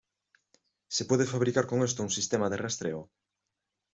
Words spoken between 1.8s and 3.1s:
esto un sistema de rastreo?